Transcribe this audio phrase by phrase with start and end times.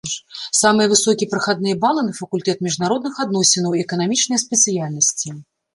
[0.59, 5.41] Самыя высокія прахадныя балы на факультэт міжнародных адносінаў і эканамічныя спецыяльнасці.